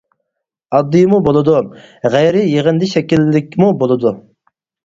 [0.77, 1.59] ئاددىيمۇ بولىدۇ،
[2.15, 4.19] غەيرىي يىغىندى شەكىللىكمۇ بولىدۇ.